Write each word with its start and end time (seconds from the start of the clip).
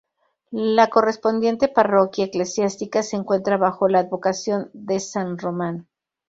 La 0.73 0.89
correspondiente 0.89 1.67
parroquia 1.67 2.25
eclesiástica 2.25 3.03
se 3.03 3.17
encuentra 3.17 3.57
bajo 3.57 3.87
la 3.87 3.99
advocación 3.99 4.71
de 4.73 4.99
san 4.99 5.37
Román. 5.37 5.85